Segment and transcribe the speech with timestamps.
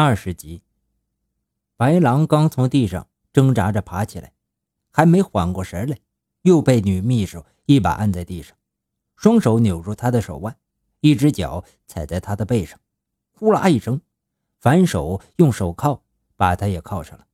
[0.00, 0.62] 二十集，
[1.76, 4.32] 白狼刚从地上挣扎着爬起来，
[4.92, 5.98] 还没缓过神来，
[6.42, 8.56] 又被女秘书一把按在地上，
[9.16, 10.56] 双手扭住他的手腕，
[11.00, 12.78] 一只脚踩在他的背上，
[13.32, 14.00] 呼啦一声，
[14.60, 16.04] 反手用手铐
[16.36, 17.26] 把他也铐上了。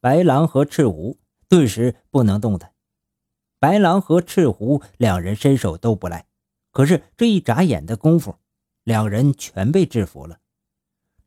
[0.00, 2.72] 白狼和赤狐顿时不能动弹。
[3.60, 6.26] 白狼和赤狐两人身手都不赖，
[6.72, 8.34] 可是这一眨眼的功夫，
[8.82, 10.40] 两人全被制服了。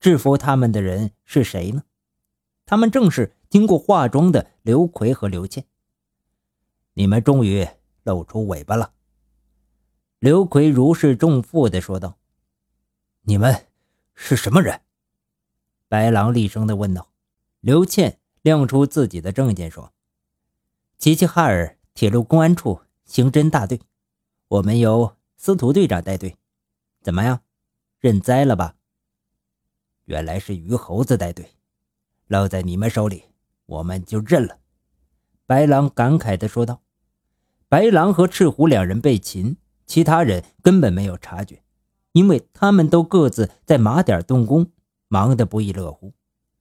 [0.02, 1.84] 制服他们的人是谁呢？
[2.66, 5.66] 他们正是经过化妆的刘奎和刘倩。
[6.94, 7.68] 你们终于
[8.02, 8.94] 露出尾巴了。
[10.18, 12.18] 刘奎如释重负地说道
[13.22, 13.68] ：“你们
[14.16, 14.82] 是什么人？”
[15.88, 17.12] 白狼厉声地问道。
[17.60, 19.94] 刘倩亮出自己的证件说
[20.98, 23.80] ：“齐齐哈尔铁路公安处刑侦大队，
[24.48, 26.38] 我们由司徒队长带队。
[27.04, 27.44] 怎么样，
[28.00, 28.78] 认栽了吧？”
[30.12, 31.52] 原来是鱼猴子带队，
[32.28, 33.24] 落在你们手里，
[33.66, 34.58] 我们就认了。”
[35.48, 36.82] 白狼感慨地说道。
[37.70, 41.64] 白狼和赤狐两人被擒，其他人根本没有察觉，
[42.12, 44.70] 因为他们都各自在码点动工，
[45.08, 46.14] 忙得不亦乐乎。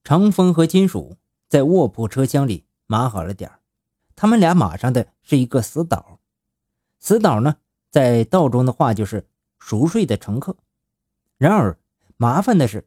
[0.04, 1.16] 长风和金属
[1.48, 3.50] 在卧铺车厢里码好了点
[4.14, 6.20] 他们俩码上的是一个死岛。
[7.00, 7.56] 死岛呢，
[7.90, 9.26] 在道中的话就是
[9.58, 10.56] 熟睡的乘客。
[11.36, 11.76] 然而
[12.16, 12.86] 麻烦的是。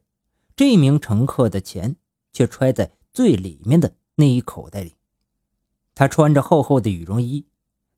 [0.56, 1.96] 这名乘客的钱
[2.32, 4.94] 却揣在最里面的那一口袋里。
[5.94, 7.46] 他穿着厚厚的羽绒衣，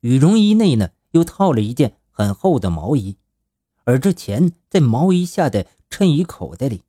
[0.01, 3.17] 羽绒衣内呢又套了一件很厚的毛衣，
[3.85, 6.83] 而这钱在毛衣下的衬衣口袋里。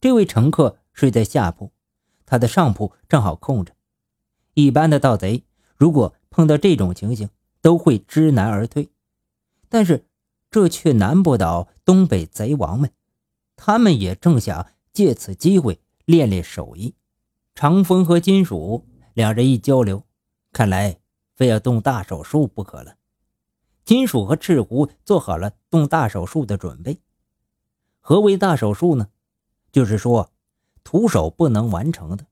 [0.00, 1.72] 这位乘客睡在下铺，
[2.24, 3.74] 他的上铺正好空着。
[4.54, 5.44] 一般的盗贼
[5.76, 7.28] 如果碰到这种情形，
[7.60, 8.90] 都会知难而退，
[9.68, 10.06] 但是
[10.50, 12.90] 这却难不倒东北贼王们，
[13.56, 14.66] 他们也正想。
[14.98, 16.96] 借此机会练练手艺，
[17.54, 20.02] 长风和金属两人一交流，
[20.50, 20.98] 看来
[21.36, 22.96] 非要动大手术不可了。
[23.84, 27.00] 金属和赤狐做好了动大手术的准备。
[28.00, 29.10] 何为大手术呢？
[29.70, 30.32] 就是说，
[30.82, 32.26] 徒手不能完成的，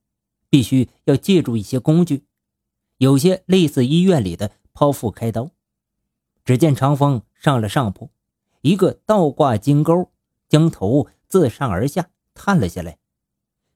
[0.51, 2.25] 必须要借助一些工具，
[2.99, 5.53] 有些类似医院里的剖腹开刀。
[6.45, 8.11] 只见长风上了上铺，
[8.63, 10.11] 一个倒挂金钩，
[10.49, 12.11] 将头自上而下。
[12.37, 12.99] 探了下来，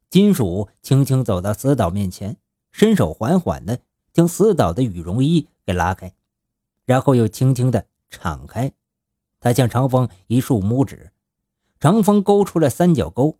[0.08, 2.36] 金属轻轻走到死岛面前，
[2.70, 3.80] 伸手缓缓地
[4.12, 6.12] 将死岛的羽绒衣给拉开，
[6.84, 8.72] 然后又轻轻地敞开。
[9.40, 11.12] 他向长风一竖拇指，
[11.80, 13.38] 长风勾出了三角钩，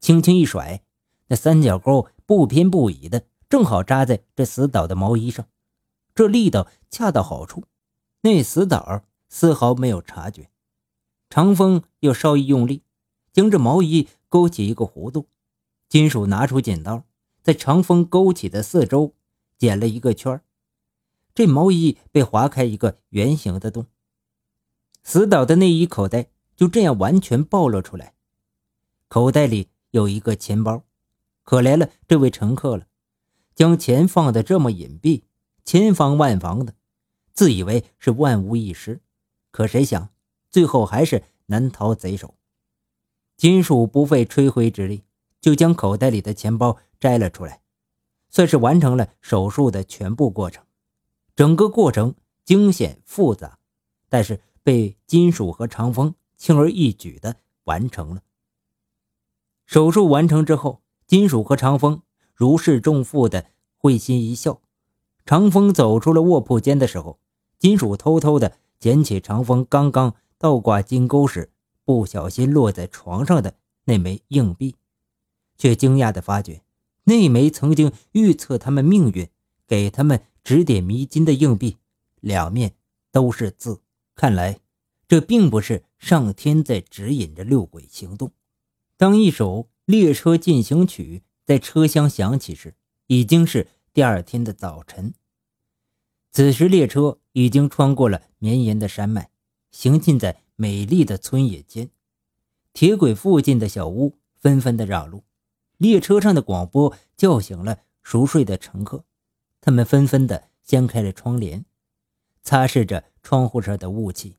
[0.00, 0.82] 轻轻一甩，
[1.28, 5.46] 那三角钩不偏不倚的正好扎在这死岛的毛衣上，
[6.14, 7.62] 这力道恰到好处，
[8.22, 10.50] 那死岛丝毫没有察觉。
[11.30, 12.82] 长风又稍一用力，
[13.38, 14.08] 将这毛衣。
[14.30, 15.28] 勾起一个弧度，
[15.88, 17.04] 金属拿出剪刀，
[17.42, 19.14] 在长风勾起的四周
[19.56, 20.42] 剪了一个圈
[21.34, 23.86] 这毛衣被划开一个圆形的洞，
[25.02, 28.12] 死岛的内衣口袋就这样完全暴露出来。
[29.08, 30.84] 口袋里有一个钱包，
[31.42, 32.86] 可怜了这位乘客了，
[33.54, 35.22] 将钱放得这么隐蔽，
[35.64, 36.74] 千防万防的，
[37.32, 39.00] 自以为是万无一失，
[39.50, 40.10] 可谁想
[40.50, 42.34] 最后还是难逃贼手。
[43.38, 45.04] 金属不费吹灰之力，
[45.40, 47.60] 就将口袋里的钱包摘了出来，
[48.28, 50.64] 算是完成了手术的全部过程。
[51.36, 53.60] 整个过程惊险复杂，
[54.08, 58.22] 但是被金属和长风轻而易举地完成了。
[59.66, 62.02] 手术完成之后，金属和长风
[62.34, 64.60] 如释重负地会心一笑。
[65.24, 67.20] 长风走出了卧铺间的时候，
[67.56, 71.52] 金属偷偷地捡起长风刚刚倒挂金钩时。
[71.88, 73.54] 不小心落在床上的
[73.84, 74.76] 那枚硬币，
[75.56, 76.60] 却惊讶地发觉，
[77.04, 79.26] 那枚曾经预测他们命运、
[79.66, 81.78] 给他们指点迷津的硬币，
[82.20, 82.74] 两面
[83.10, 83.80] 都是字。
[84.14, 84.60] 看来，
[85.08, 88.32] 这并不是上天在指引着六鬼行动。
[88.98, 92.74] 当一首《列车进行曲》在车厢响起时，
[93.06, 95.14] 已经是第二天的早晨。
[96.32, 99.30] 此时，列车已经穿过了绵延的山脉，
[99.70, 100.42] 行进在。
[100.60, 101.88] 美丽的村野间，
[102.72, 105.22] 铁轨附近的小屋纷纷的让路。
[105.76, 109.04] 列车上的广播叫醒了熟睡的乘客，
[109.60, 111.64] 他们纷纷的掀开了窗帘，
[112.42, 114.38] 擦拭着窗户上的雾气，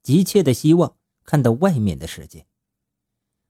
[0.00, 0.94] 急切的希望
[1.24, 2.46] 看到外面的世界。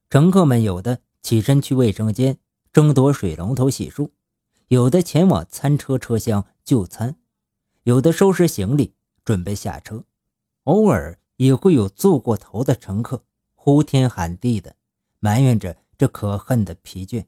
[0.09, 2.39] 乘客们有的起身去卫生间
[2.73, 4.13] 争夺水龙头洗漱，
[4.69, 7.17] 有的前往餐车车厢就餐，
[7.83, 8.95] 有的收拾行李
[9.27, 10.07] 准备下车，
[10.63, 11.19] 偶尔。
[11.39, 13.25] 也会有坐过头的乘客
[13.55, 14.77] 呼天喊地的
[15.19, 17.25] 埋怨着这可恨的疲倦。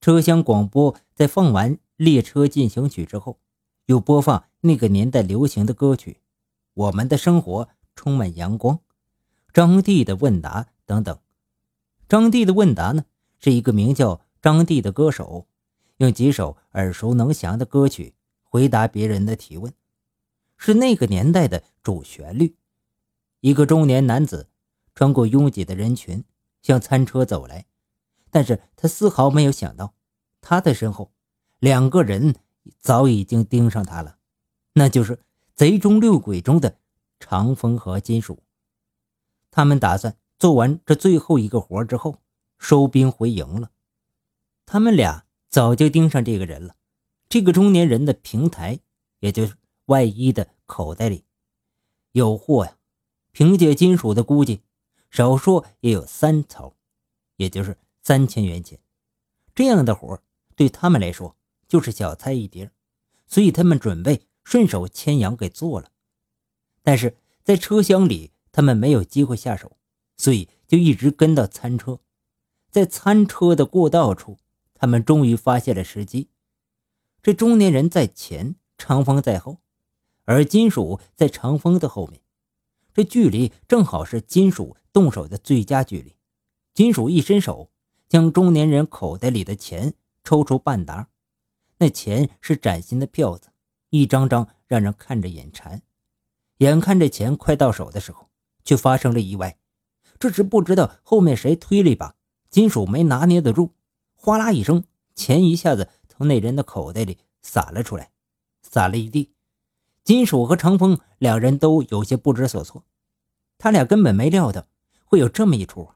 [0.00, 3.38] 车厢广播在放完《列车进行曲》之后，
[3.86, 6.12] 又播放那个年代流行的歌曲
[6.74, 8.76] 《我们的生活充满阳光》、
[9.52, 11.18] 张帝的问答等等。
[12.08, 13.04] 张帝的问答呢，
[13.38, 15.46] 是一个名叫张帝的歌手，
[15.98, 19.72] 用几首耳熟能详的歌曲回答别人的提问，
[20.58, 22.56] 是那个年代的主旋律。
[23.44, 24.48] 一个中年男子
[24.94, 26.24] 穿过拥挤的人群，
[26.62, 27.66] 向餐车走来，
[28.30, 29.92] 但是他丝毫没有想到，
[30.40, 31.12] 他的身后
[31.58, 32.36] 两个人
[32.78, 34.16] 早已经盯上他了，
[34.72, 35.18] 那就是
[35.54, 36.78] 贼中六鬼中的
[37.20, 38.42] 长风和金属。
[39.50, 42.22] 他们打算做完这最后一个活之后，
[42.58, 43.72] 收兵回营了。
[44.64, 46.76] 他们俩早就盯上这个人了，
[47.28, 48.80] 这个中年人的平台，
[49.20, 49.54] 也就是
[49.84, 51.26] 外衣的口袋里，
[52.12, 52.78] 有货呀。
[53.34, 54.62] 凭借金属的估计，
[55.10, 56.76] 少说也有三槽，
[57.36, 58.78] 也就是三千元钱。
[59.56, 60.22] 这样的活
[60.54, 61.36] 对他们来说
[61.66, 62.70] 就是小菜一碟，
[63.26, 65.90] 所以他们准备顺手牵羊给做了。
[66.84, 69.76] 但是在车厢里，他们没有机会下手，
[70.16, 71.98] 所以就一直跟到餐车。
[72.70, 74.38] 在餐车的过道处，
[74.74, 76.28] 他们终于发现了时机。
[77.20, 79.58] 这中年人在前，长风在后，
[80.24, 82.20] 而金属在长风的后面。
[82.94, 86.16] 这距离正好是金属动手的最佳距离。
[86.72, 87.70] 金属一伸手，
[88.08, 91.08] 将中年人口袋里的钱抽出半沓，
[91.78, 93.48] 那钱是崭新的票子，
[93.90, 95.82] 一张张让人看着眼馋。
[96.58, 98.28] 眼看着钱快到手的时候，
[98.64, 99.58] 却发生了意外。
[100.20, 102.14] 这时不知道后面谁推了一把，
[102.48, 103.74] 金属没拿捏得住，
[104.14, 104.84] 哗啦一声，
[105.16, 108.12] 钱一下子从那人的口袋里洒了出来，
[108.62, 109.32] 洒了一地。
[110.04, 112.84] 金属和长风两人都有些不知所措，
[113.56, 114.66] 他俩根本没料到
[115.06, 115.88] 会有这么一出。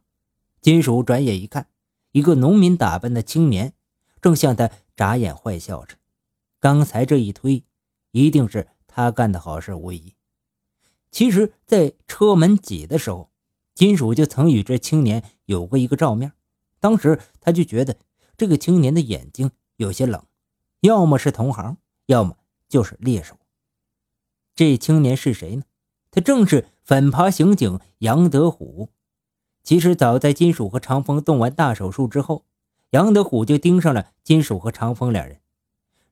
[0.62, 1.68] 金属转眼一看，
[2.12, 3.74] 一个农民打扮的青年
[4.22, 5.96] 正向他眨眼坏笑着。
[6.58, 7.62] 刚才这一推，
[8.12, 10.14] 一定是他干的好事无疑。
[11.10, 13.30] 其实，在车门挤的时候，
[13.74, 16.32] 金属就曾与这青年有过一个照面。
[16.80, 17.98] 当时他就觉得
[18.38, 20.24] 这个青年的眼睛有些冷，
[20.80, 21.76] 要么是同行，
[22.06, 22.36] 要么
[22.68, 23.36] 就是猎手。
[24.58, 25.62] 这青年是谁呢？
[26.10, 28.90] 他正是反扒刑警杨德虎。
[29.62, 32.44] 其实早在金属和长风动完大手术之后，
[32.90, 35.40] 杨德虎就盯上了金属和长风两人。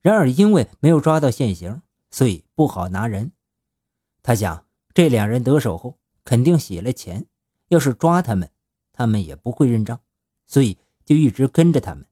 [0.01, 1.83] 然而因为没有抓到现行，
[2.13, 3.33] 所以不好拿人。
[4.23, 4.65] 他想，
[4.95, 7.27] 这两人得手后肯定洗了钱，
[7.71, 8.49] 要是抓他们，
[8.93, 9.99] 他们也不会认账，
[10.47, 12.07] 所以就一直跟着他们。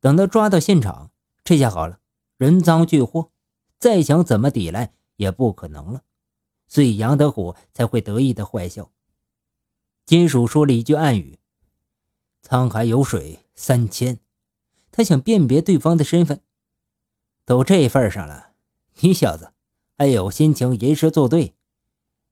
[0.00, 1.10] 等到抓到现场，
[1.44, 2.00] 这下好了，
[2.38, 3.30] 人赃俱获，
[3.78, 4.94] 再想怎么抵赖。
[5.16, 6.02] 也不可能了，
[6.66, 8.90] 所以杨德虎才会得意的坏笑。
[10.06, 11.38] 金属说了一句暗语
[12.46, 14.18] ：“沧海有水三千。”
[14.92, 16.40] 他想辨别对方的身份。
[17.44, 18.52] 都这份上了，
[19.00, 19.52] 你小子
[19.96, 21.54] 还有心情吟诗作对？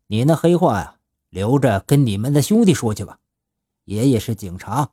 [0.06, 1.00] 你那黑话呀，
[1.30, 3.18] 留着跟你们的兄弟说去吧。
[3.84, 4.92] 爷爷是警察，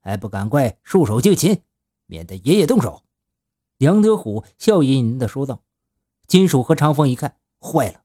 [0.00, 1.62] 还不赶快束手就擒，
[2.06, 3.02] 免得爷爷动手。”
[3.78, 5.62] 杨德虎笑吟吟地说道。
[6.28, 8.02] 金属和长风一看，坏了，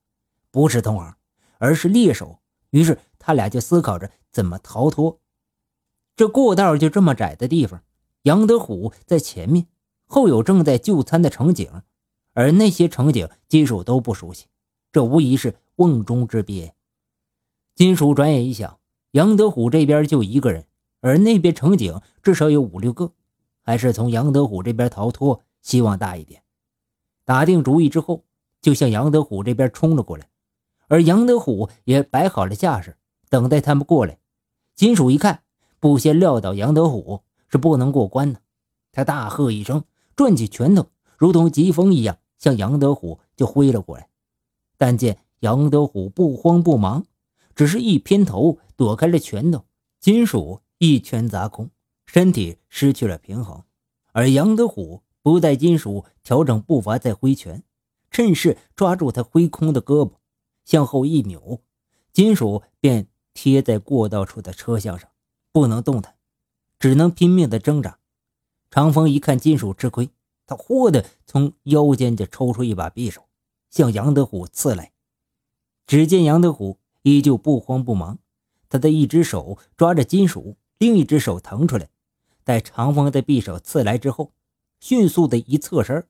[0.49, 1.15] 不是同行，
[1.57, 2.39] 而是猎手。
[2.69, 5.19] 于是他俩就思考着怎么逃脱。
[6.15, 7.83] 这过道就这么窄的地方，
[8.21, 9.67] 杨德虎在前面，
[10.05, 11.83] 后有正在就餐的乘警，
[12.33, 14.45] 而那些乘警金属都不熟悉，
[14.93, 16.73] 这无疑是瓮中之鳖。
[17.75, 18.79] 金属转眼一想，
[19.11, 20.65] 杨德虎这边就一个人，
[21.01, 23.11] 而那边乘警至少有五六个，
[23.61, 26.42] 还是从杨德虎这边逃脱希望大一点。
[27.25, 28.25] 打定主意之后，
[28.61, 30.27] 就向杨德虎这边冲了过来，
[30.87, 32.97] 而杨德虎也摆好了架势，
[33.29, 34.17] 等待他们过来。
[34.75, 35.43] 金属一看，
[35.79, 38.41] 不先撂倒杨德虎是不能过关的，
[38.91, 39.83] 他大喝一声，
[40.15, 40.87] 转起拳头，
[41.17, 44.09] 如同疾风一样向杨德虎就挥了过来。
[44.77, 47.05] 但见杨德虎不慌不忙，
[47.55, 49.63] 只是一偏头躲开了拳头，
[49.99, 51.69] 金属一拳砸空，
[52.05, 53.63] 身体失去了平衡，
[54.11, 55.02] 而杨德虎。
[55.23, 57.63] 不待金属调整步伐，再挥拳，
[58.11, 60.15] 趁势抓住他挥空的胳膊，
[60.65, 61.61] 向后一扭，
[62.11, 65.09] 金属便贴在过道处的车厢上，
[65.53, 66.15] 不能动弹，
[66.77, 67.99] 只能拼命的挣扎。
[68.69, 70.09] 长风一看金属吃亏，
[70.45, 73.23] 他豁的从腰间就抽出一把匕首，
[73.69, 74.91] 向杨德虎刺来。
[75.87, 78.19] 只见杨德虎依旧不慌不忙，
[78.67, 81.87] 他的一只手抓着金属，另一只手腾出来，
[82.43, 84.33] 待长风的匕首刺来之后。
[84.83, 86.05] 迅速的一侧身，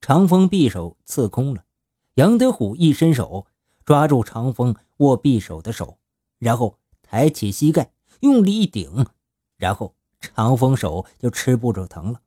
[0.00, 1.66] 长风匕首刺空了。
[2.14, 3.46] 杨德虎一伸手
[3.84, 5.98] 抓住长风握匕首的手，
[6.38, 9.04] 然后抬起膝盖用力一顶，
[9.58, 12.22] 然后长风手就吃不住疼了，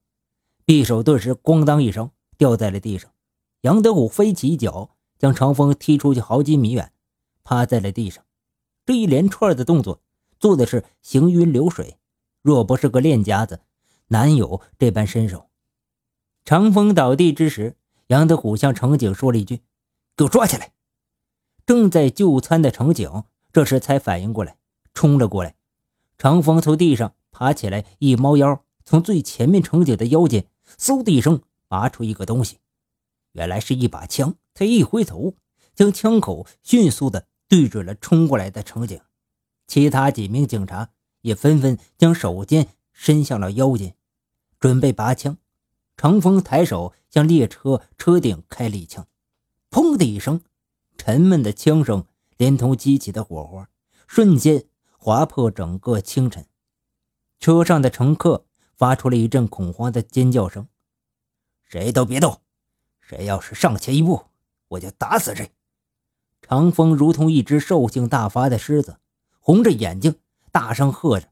[0.67, 3.11] 匕首顿时咣当一声掉在了地上。
[3.61, 6.93] 杨德虎飞起一脚，将长风踢出去好几米远，
[7.43, 8.23] 趴在了地上。
[8.85, 10.03] 这一连串的动作
[10.39, 11.97] 做的是行云流水，
[12.43, 13.61] 若不是个练家子，
[14.09, 15.46] 难有这般身手。
[16.47, 17.75] 长风倒地之时，
[18.07, 19.63] 杨德虎向程景说了一句
[20.15, 20.71] ：“给我抓起来！”
[21.67, 24.55] 正在就餐的程景这时才反应过来，
[24.93, 25.55] 冲了过来。
[26.17, 30.47] 长风从地上爬起来，一猫腰，从最前面程景的腰间
[30.79, 32.59] 嗖的一声拔出一个东西。
[33.33, 35.33] 原来是一把枪，他一回头，
[35.75, 39.01] 将枪口迅速的对准了冲过来的程景。
[39.67, 43.95] 其他几名警察也纷纷将手尖伸向了腰间，
[44.61, 45.35] 准备拔枪。
[45.97, 49.07] 长风抬手向列车车顶开了一枪，
[49.71, 50.41] 砰的一声，
[50.95, 52.05] 沉闷的枪声
[52.37, 53.67] 连同激起的火花，
[54.07, 54.65] 瞬间
[54.99, 56.45] 划破整个清晨。
[57.39, 60.67] 车上的乘客发出了一阵恐慌的尖叫声
[61.67, 62.41] ：“谁都别动！”
[63.01, 64.25] 谁要是上前一步，
[64.67, 65.51] 我就打死谁！
[66.43, 68.99] 长风如同一只兽性大发的狮子，
[69.39, 70.19] 红着眼睛
[70.51, 71.29] 大声喝着，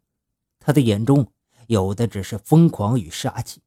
[0.59, 1.31] 他的眼中
[1.67, 3.61] 有的只是疯狂与杀气。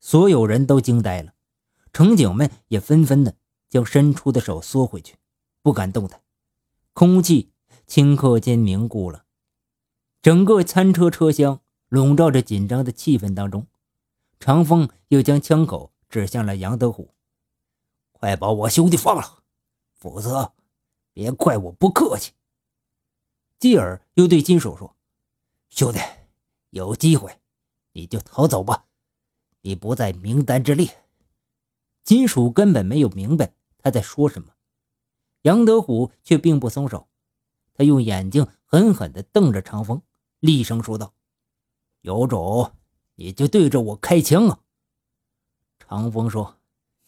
[0.00, 1.34] 所有人都惊呆了，
[1.92, 3.36] 乘警们也纷纷的
[3.68, 5.16] 将伸出的手缩回去，
[5.62, 6.22] 不敢动弹。
[6.92, 7.52] 空气
[7.86, 9.26] 顷刻间凝固了，
[10.22, 13.66] 整个餐车车厢笼罩着紧张的气氛当中。
[14.38, 17.14] 长风又将枪口指向了杨德虎。
[18.12, 19.42] 快把我兄弟放了，
[19.94, 20.54] 否则
[21.12, 22.32] 别怪我不客气。
[23.58, 24.96] 继而又对金手说
[25.68, 25.98] ：“兄弟，
[26.70, 27.38] 有机会
[27.92, 28.86] 你就逃走吧，
[29.62, 31.04] 你不在名单之列。”
[32.04, 34.54] 金属根本没有明白他在说什么，
[35.42, 37.08] 杨德虎却并不松手，
[37.74, 40.02] 他用眼睛狠狠地瞪着长风，
[40.40, 41.14] 厉声说道
[42.02, 42.72] ：“有种
[43.16, 44.60] 你就对着我开枪啊！”
[45.78, 46.56] 长风说。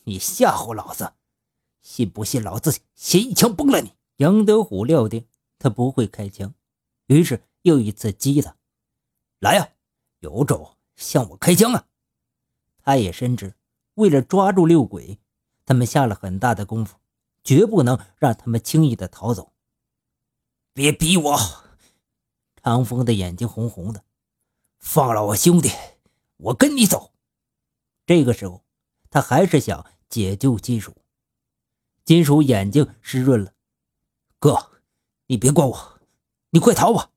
[0.04, 1.12] 你吓唬老子，
[1.80, 3.92] 信不信老子先一枪崩了你？
[4.16, 5.28] 杨德虎料定
[5.60, 6.52] 他不会开枪，
[7.06, 8.56] 于是又一次激他
[9.38, 9.68] ：“来呀，
[10.18, 11.86] 有种向我开枪啊！”
[12.82, 13.54] 他也深知，
[13.94, 15.18] 为了抓住六鬼，
[15.64, 16.98] 他们下了很大的功夫，
[17.42, 19.52] 绝不能让他们轻易的逃走。
[20.72, 21.38] 别逼我！
[22.62, 24.04] 长风的眼睛红红的，
[24.78, 25.70] 放了我兄弟，
[26.36, 27.12] 我跟你走。
[28.06, 28.62] 这个时候。
[29.14, 30.96] 他还是想解救金属，
[32.02, 33.52] 金属眼睛湿润了。
[34.38, 34.80] 哥，
[35.26, 36.00] 你别管我，
[36.48, 37.10] 你快逃吧！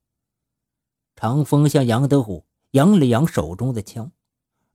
[1.16, 4.12] 长风向杨德虎扬了扬手中的枪，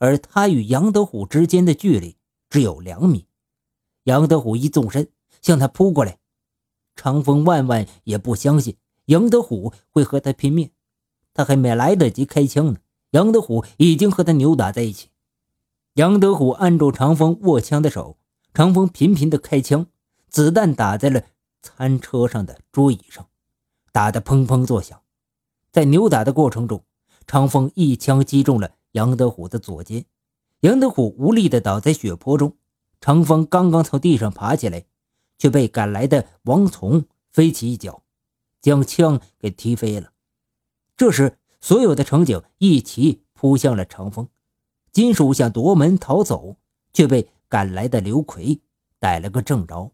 [0.01, 2.17] 而他与杨德虎之间的距离
[2.49, 3.27] 只有两米。
[4.05, 5.11] 杨德虎一纵身
[5.43, 6.19] 向他扑过来，
[6.97, 10.71] 长风万万也不相信杨德虎会和他拼命，
[11.35, 12.79] 他还没来得及开枪呢，
[13.11, 15.11] 杨德虎已经和他扭打在一起。
[15.95, 18.17] 杨德虎按住长风握枪的手，
[18.55, 19.87] 长风频频的开枪，
[20.29, 21.23] 子弹打在了
[21.61, 23.27] 餐车上的桌椅上，
[23.93, 24.99] 打得砰砰作响。
[25.71, 26.83] 在扭打的过程中，
[27.27, 30.05] 长风一枪击中了杨德虎的左肩，
[30.61, 32.57] 杨德虎无力的倒在血泊中。
[33.01, 34.85] 长风刚刚从地上爬起来，
[35.39, 38.03] 却被赶来的王从飞起一脚，
[38.61, 40.13] 将枪给踢飞了。
[40.97, 44.29] 这时，所有的乘警一齐扑向了长风。
[44.93, 46.57] 金属想夺门逃走，
[46.93, 48.61] 却被赶来的刘奎
[48.99, 49.93] 逮了个正着。